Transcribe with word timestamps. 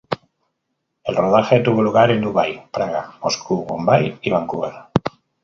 El 1.03 1.15
rodaje 1.15 1.59
tuvo 1.59 1.83
lugar 1.83 2.09
en 2.09 2.21
Dubái, 2.21 2.65
Praga, 2.71 3.19
Moscú, 3.21 3.63
Bombay 3.65 4.17
y 4.23 4.31
Vancouver. 4.31 4.73